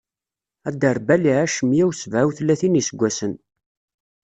[0.67, 3.33] Aderbal iɛac meyya u sebɛa u tlatin n iseggasen.